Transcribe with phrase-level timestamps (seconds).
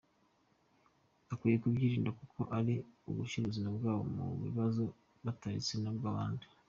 [1.27, 2.75] Bakwiye kubyirinda kuko ni
[3.09, 4.83] ugushyira ubuzima bwabo mu bibazo
[5.25, 6.45] bataretse n’ubw’abandi.